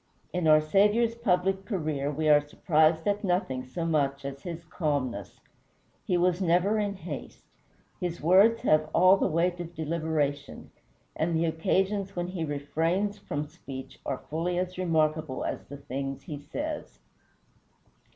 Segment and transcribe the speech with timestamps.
[0.33, 5.39] In our Saviour's public career we are surprised at nothing so much as his calmness.
[6.07, 7.45] He was never in haste.
[7.99, 10.71] His words have all the weight of deliberation,
[11.15, 16.23] and the occasions when he refrains from speech are fully as remarkable as the things
[16.23, 16.97] he says.